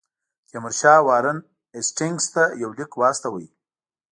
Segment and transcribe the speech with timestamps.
[0.49, 1.37] تیمورشاه وارن
[1.77, 3.45] هیسټینګز ته یو لیک واستاوه.